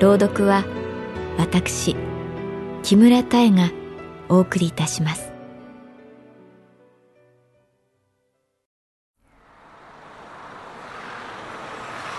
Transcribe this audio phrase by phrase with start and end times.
[0.00, 0.64] 朗読は
[1.38, 1.96] 私
[2.84, 3.72] 木村多江が
[4.28, 5.32] お送りいたします。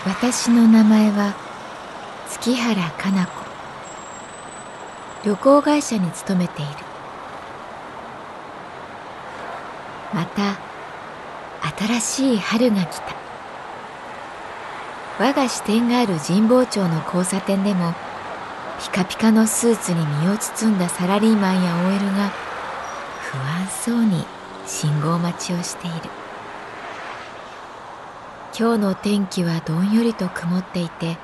[0.04, 1.34] 私の名前は
[2.28, 3.32] 月原かな子。
[5.24, 6.70] 旅行会社に勤めている。
[10.12, 10.58] また
[11.86, 13.19] 新しい春が来た。
[15.20, 17.92] 我が支店がある神保町の交差点でも
[18.80, 22.30] ピカピカのスーツに身を包んだサラリーマンや OL が
[23.20, 24.24] 不安そうに
[24.66, 25.96] 信号待ちをしている。
[28.58, 31.18] 今日の天気はどんよりと曇っていて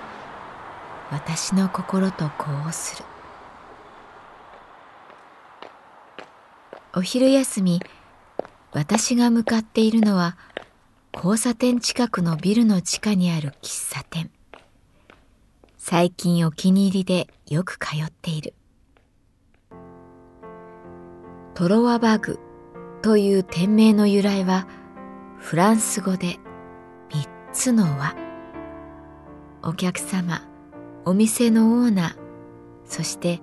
[1.10, 3.04] 私の心と呼応する。
[6.94, 7.80] お昼休み
[8.74, 10.36] 私が向かっているのは
[11.16, 14.30] 交差点近くのビルの地下にある喫茶店。
[15.78, 18.52] 最近お気に入りでよく通っている。
[21.54, 22.38] トロワバグ
[23.00, 24.68] という店名の由来は
[25.38, 26.36] フランス語で
[27.10, 28.14] 三つの輪
[29.62, 30.46] お客様
[31.06, 32.16] お店のオーナー
[32.84, 33.40] そして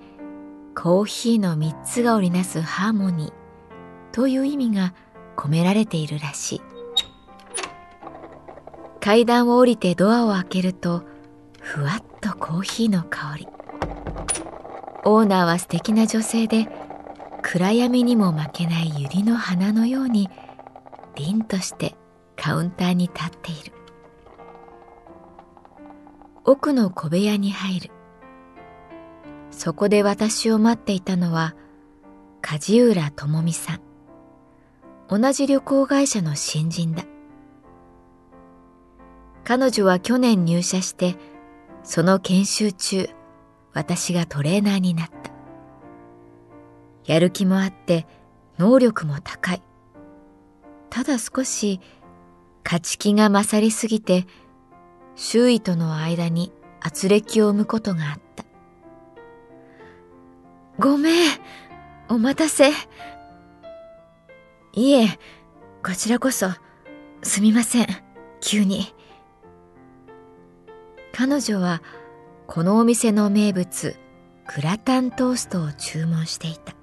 [0.76, 3.34] コーヒーの三つが織りなすハーモニー
[4.12, 4.94] という意味が
[5.36, 6.73] 込められているらしい。
[9.04, 11.04] 階段を降りてドアを開けると
[11.60, 13.48] ふわっとコーヒーの香り。
[15.04, 16.70] オーナーは素敵な女性で
[17.42, 20.30] 暗闇にも負けない百合の花のように
[21.16, 21.96] 凛として
[22.38, 23.74] カウンターに立っている。
[26.46, 27.90] 奥の小部屋に入る。
[29.52, 31.56] そこで私を待っていたのは
[32.42, 33.82] 梶浦智美さん。
[35.10, 37.04] 同じ旅行会社の新人だ。
[39.46, 41.16] 彼女は去年入社して、
[41.84, 43.10] その研修中、
[43.74, 45.14] 私がトレーナーになった。
[47.06, 48.08] やる気もあって、
[48.58, 49.62] 能力も高い。
[50.90, 51.82] ただ少し、
[52.64, 54.26] 勝ち気が勝りすぎて、
[55.16, 58.46] 周囲との間に圧力を生むことがあった。
[60.80, 61.32] ごめん、
[62.08, 62.72] お待たせ。
[64.74, 65.20] いえ、
[65.84, 66.48] こちらこそ、
[67.22, 67.88] すみません、
[68.40, 68.94] 急に。
[71.16, 71.84] 彼女は
[72.48, 73.96] このお店の名物
[74.56, 76.74] グラタントーストを注文していた。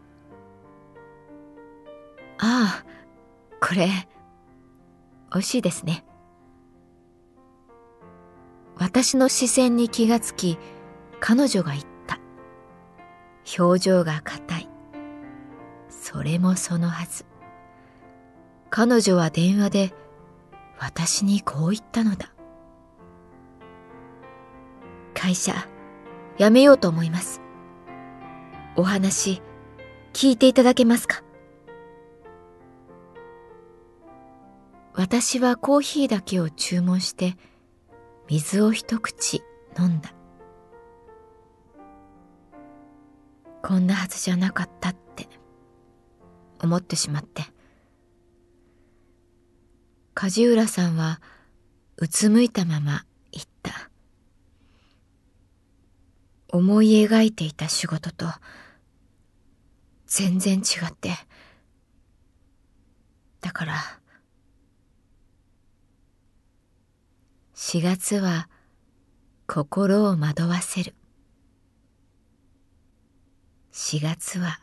[2.38, 2.84] ああ
[3.60, 3.88] これ
[5.32, 6.04] 美味しいですね。
[8.76, 10.58] 私の視線に気がつき
[11.18, 12.20] 彼女が言った。
[13.58, 14.68] 表情が硬い。
[15.88, 17.26] それもそのはず。
[18.70, 19.94] 彼女は電話で
[20.78, 22.32] 私にこう言ったのだ。
[25.30, 25.54] 会社、
[26.38, 27.40] 辞めようと思います。
[28.74, 29.40] お話、
[30.12, 31.22] 聞いていただけますか？
[34.92, 37.36] 私はコーヒーだけを注文して、
[38.28, 39.44] 水を一口
[39.78, 40.12] 飲んだ。
[43.62, 45.28] こんなはずじゃなかったって
[46.60, 47.44] 思ってしまって。
[50.12, 51.20] 梶浦さんは
[51.98, 53.86] うつむいたまま言った。
[56.52, 58.26] 思い描いていた仕事と
[60.06, 61.12] 全然違って。
[63.40, 63.74] だから
[67.54, 68.48] 4月は
[69.46, 70.94] 心を惑わせる。
[73.72, 74.60] 4月は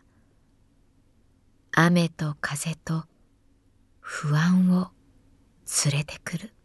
[1.72, 3.06] 雨と風と
[4.00, 4.92] 不安を
[5.86, 6.57] 連れてくる。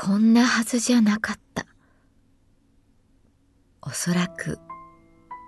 [0.00, 1.66] こんなはずじゃなかった。
[3.82, 4.60] おそらく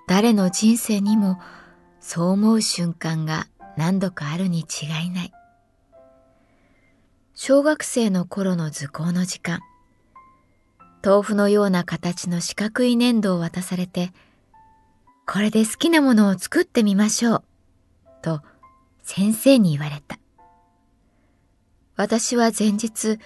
[0.08, 1.38] 誰の人生にも
[2.00, 5.32] そう思う瞬間が何度かあるに違いない。
[7.32, 9.61] 小学生の頃の図工の時間、
[11.05, 14.12] 豆腐のような形の四角い粘土を渡されて、
[15.29, 17.44] これで好きなものを作ってみましょう、
[18.20, 18.43] と
[19.05, 20.19] 先生に言われた。
[21.94, 23.20] 私は前日、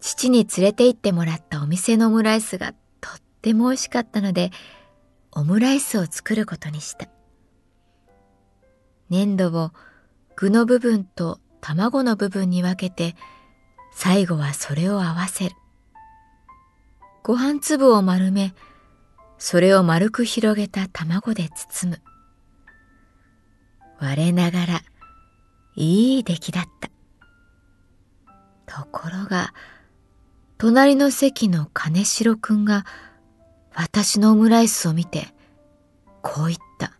[0.00, 4.50] 父に連れて行ってもらったお店のオムライスがとっても美味しかったので、
[5.32, 7.08] オムライスを作ることにした。
[9.10, 9.72] 粘土を
[10.36, 13.14] 具の部分と卵の部分に分けて、
[13.92, 15.54] 最後はそれを合わせる。
[17.22, 18.54] ご飯粒を丸め、
[19.38, 22.02] それを丸く広げた卵で包む。
[23.98, 24.82] 我ながら、
[25.76, 26.90] いい出来だった。
[28.66, 29.52] ところが、
[30.60, 32.84] 隣の席の金城くんが
[33.74, 35.28] 私のオムライスを見て、
[36.20, 36.92] こう言った。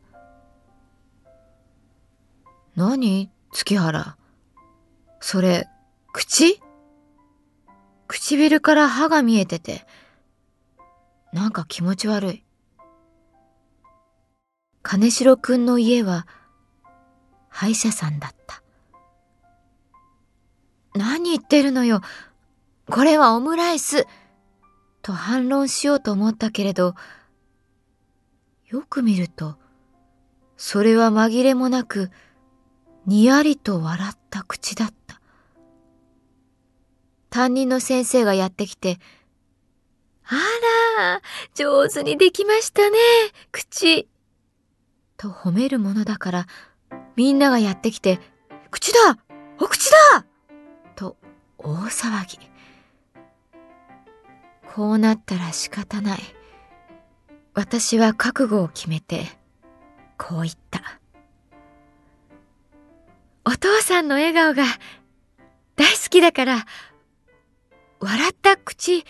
[2.74, 3.30] 何？
[3.52, 4.16] 月原。
[5.20, 5.68] それ、
[6.14, 6.62] 口？
[8.08, 9.84] 唇から歯が見えてて、
[11.34, 12.44] なんか気持ち悪い。
[14.80, 16.26] 金城くんの家は、
[17.50, 18.62] 歯医者さんだった。
[20.94, 22.00] 何言ってるのよ。
[22.90, 24.06] これはオムライス。
[25.02, 26.94] と反論しようと思ったけれど、
[28.68, 29.56] よく見ると、
[30.56, 32.10] それは紛れもなく、
[33.06, 35.20] にやりと笑った口だった。
[37.30, 38.98] 担任の先生がやってきて、
[40.24, 40.34] あ
[40.98, 41.22] ら、
[41.54, 42.98] 上手にできましたね、
[43.52, 44.08] 口。
[45.16, 46.46] と褒めるものだから、
[47.16, 48.20] みんながやってきて、
[48.70, 49.18] 口だ
[49.58, 50.24] お口だ
[50.94, 51.16] と
[51.58, 52.49] 大騒ぎ。
[54.72, 56.20] こうなったら仕方ない。
[57.54, 59.26] 私は覚悟を決めて、
[60.16, 61.00] こう言った。
[63.44, 64.62] お父さんの笑顔が
[65.74, 66.66] 大好きだから、
[67.98, 69.04] 笑った口、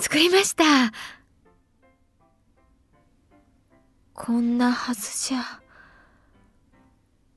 [0.00, 0.64] 作りました。
[4.14, 5.44] こんなはずじゃ、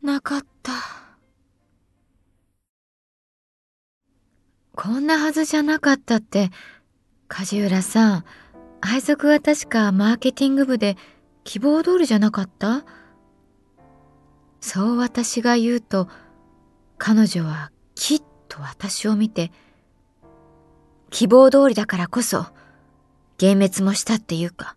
[0.02, 0.72] なかった。
[4.76, 6.50] こんなはずじゃなかったって、
[7.28, 8.26] 梶浦さん、
[8.82, 10.98] 配属は確かマーケティング部で
[11.44, 12.86] 希望通りじゃなかった？
[14.62, 16.08] そう私が言うと、
[16.98, 19.52] 彼女はきっと私を見て、
[21.10, 22.46] 希望通りだからこそ、
[23.42, 24.76] 幻滅もしたっていうか。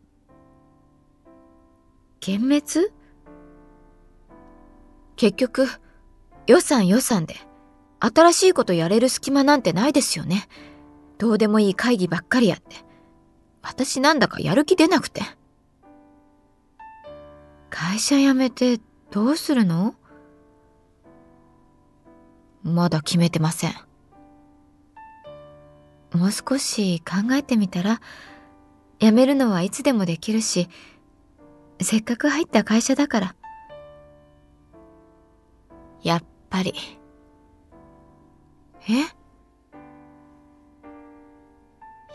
[2.26, 2.93] 幻滅？
[5.16, 5.69] 結局、
[6.46, 7.37] 予算予算で、
[8.00, 10.48] 新しいことやれる隙間なんてないですよね。
[11.18, 12.76] どうでもいい会議ばっかりやって。
[13.62, 15.22] 私なんだかやる気出なくて。
[17.70, 18.80] 会社辞めて
[19.10, 19.94] どうするの？
[22.62, 23.72] まだ決めてません。
[26.12, 28.00] もう少し考えてみたら、
[28.98, 30.69] 辞めるのはいつでもできるし、
[31.81, 33.36] せっかく入った会社だから。
[36.02, 36.74] やっぱり。
[38.88, 39.16] え？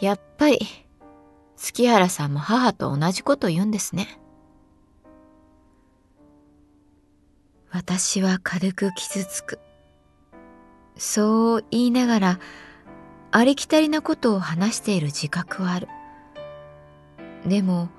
[0.02, 0.60] やっぱり、
[1.56, 4.20] 月原さんも母と同じこと言うんですね。
[7.70, 9.60] 私は軽く傷つく。
[10.98, 12.40] そう言いながら、
[13.30, 15.88] ありきたりなことを話している自覚はある。
[17.46, 17.90] でも、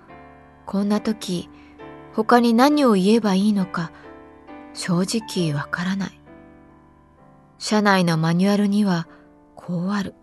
[0.66, 1.48] こんな時、
[2.14, 3.92] 他に何を言えばいいのか、
[4.74, 6.20] 正直わからない。
[7.58, 9.06] 社内のマニュアルには、
[9.54, 10.16] こうある。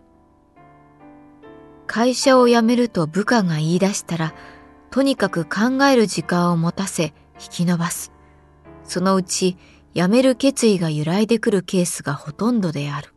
[1.92, 4.32] 会社を辞めると部下が言い出したら、
[4.92, 8.12] とにかく考える時間を持たせ、引き伸ばす。
[8.84, 9.56] そのうち
[9.92, 13.12] 辞める決意が揺らいでくるケースがほとんどである。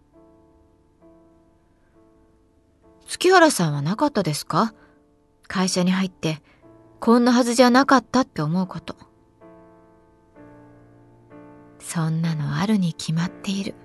[3.06, 4.74] 月原さんはなかったですか？
[5.48, 6.42] 会社に入って、
[7.00, 8.96] こんなはずじゃなかったって思うこと。
[11.78, 13.76] そんなのあるに決まっている。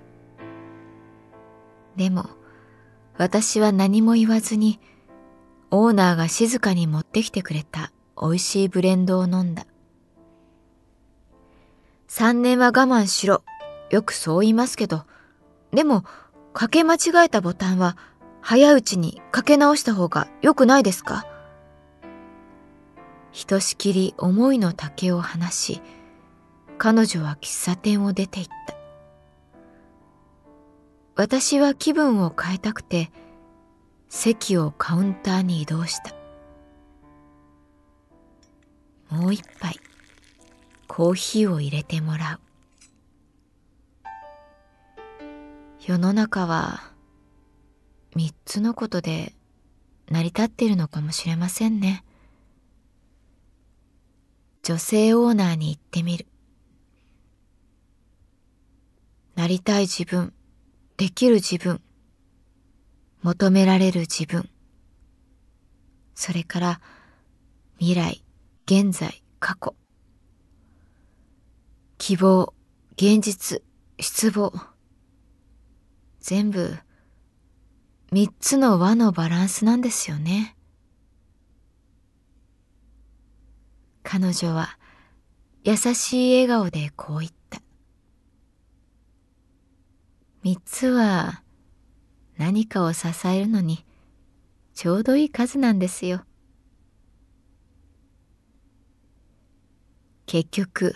[1.95, 2.30] でも、
[3.19, 4.79] 私は何も言わずに、
[5.73, 9.67] オーナーが静かに持ってきてくれた美味しいブレンドを飲んだ。
[12.07, 13.43] 三年は我慢しろ。
[13.91, 15.05] よくそう言いますけど、
[15.73, 16.05] でも、
[16.55, 17.97] かけ間違えたボタンは、
[18.41, 21.27] 早いうちにかけ直した方が良くないですか？
[23.33, 25.83] ひとしきり思いの丈を話し、
[26.79, 28.78] 彼女は喫茶店を出て行った。
[31.19, 33.11] 私は気分を変えたくて、
[34.09, 36.15] 席をカウンターに移動した。
[39.11, 39.81] もう一杯
[40.87, 42.41] コーヒーを入れてもらう。
[45.85, 46.93] 世の中は
[48.15, 49.33] 三つのことで
[50.09, 52.05] 成り立っているのかもしれませんね。
[54.63, 56.27] 女性オーナーに言ってみる。
[59.35, 60.33] なりたい自分。
[60.99, 61.81] できる自分
[63.23, 64.50] 求められる自分
[66.14, 66.81] それから
[67.78, 68.25] 未来
[68.67, 69.75] 現在過去
[71.99, 72.52] 希望
[72.97, 73.62] 現実
[74.00, 74.52] 失望
[76.21, 76.76] 全部
[78.11, 80.57] 三つの輪のバランスなんですよね。
[84.02, 84.78] 彼女は
[85.62, 87.61] 優しい笑顔でこう言った。
[90.49, 91.43] 三つは
[92.38, 93.85] 何かを支えるのに
[94.73, 96.23] ちょうどいい数なんですよ。
[100.25, 100.95] 結局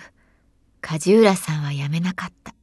[0.81, 2.55] 梶浦さんは辞めなかった。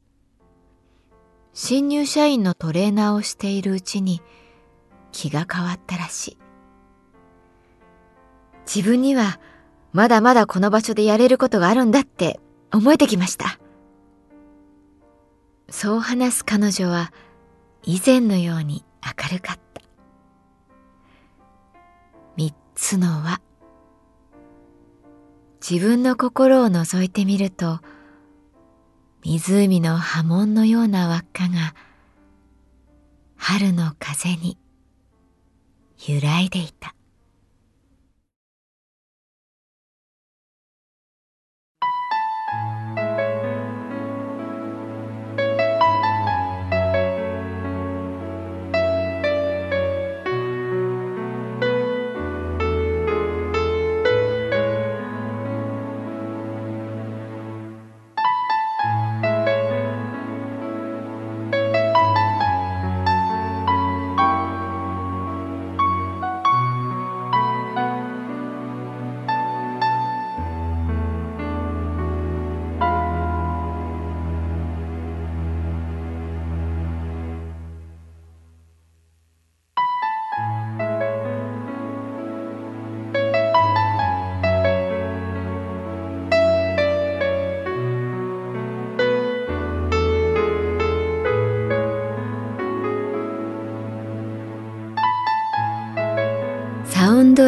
[1.52, 4.20] 新入社員のトレーナーをしているうちに
[5.12, 6.38] 気が変わったらしい。
[8.66, 9.38] 自分には
[9.92, 12.40] まだまだこの場所でやれることがあるんだって
[12.72, 13.59] 思えてきました。
[15.70, 17.12] そう話す彼女は
[17.84, 19.82] 以前のように明るかった。
[22.36, 23.40] 三つの輪。
[25.66, 27.80] 自分の心を覗いてみると、
[29.22, 31.74] 湖の波紋のような輪っかが
[33.36, 34.58] 春の風に
[36.06, 36.94] 揺らいでいた。